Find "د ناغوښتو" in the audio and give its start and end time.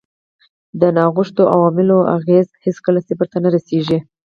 0.79-1.43